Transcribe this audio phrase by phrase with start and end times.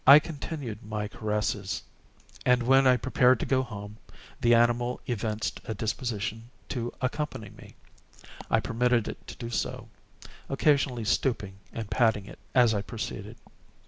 [0.07, 1.83] I continued my caresses,
[2.43, 3.97] and, when I prepared to go home,
[4.39, 7.75] the animal evinced a disposition to accompany me.
[8.49, 9.89] I permitted it to do so;
[10.49, 13.37] occasionally stooping and patting it as I proceeded.